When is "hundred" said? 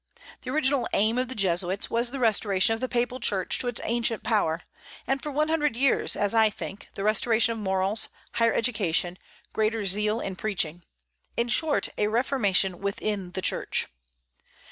5.47-5.75